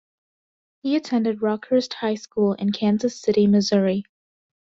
[0.81, 4.03] He attended Rockhurst High School in Kansas City, Missouri.